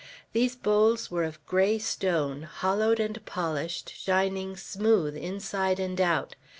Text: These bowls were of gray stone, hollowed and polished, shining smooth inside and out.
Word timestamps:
These 0.33 0.55
bowls 0.55 1.11
were 1.11 1.23
of 1.23 1.45
gray 1.45 1.77
stone, 1.77 2.41
hollowed 2.41 2.99
and 2.99 3.23
polished, 3.27 3.93
shining 3.95 4.57
smooth 4.57 5.15
inside 5.15 5.79
and 5.79 6.01
out. 6.01 6.35